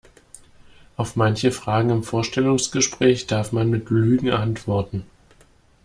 [0.97, 5.05] Auf manche Fragen im Vorstellungsgespräch darf man mit Lügen antworten.